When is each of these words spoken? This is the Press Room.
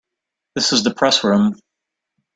This 0.55 0.73
is 0.73 0.81
the 0.83 0.95
Press 0.95 1.23
Room. 1.23 1.59